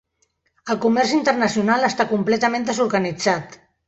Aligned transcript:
El 0.73 0.77
comerç 0.85 1.11
internacional 1.17 1.85
està 1.89 2.05
completament 2.13 2.65
desorganitzat. 2.71 3.59